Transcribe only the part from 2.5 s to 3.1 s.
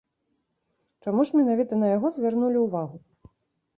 ўвагу?